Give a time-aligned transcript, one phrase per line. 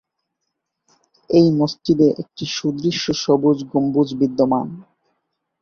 [1.29, 4.67] এই মসজিদে একটি সুদৃশ্য সবুজ গম্বুজ বিদ্যমান।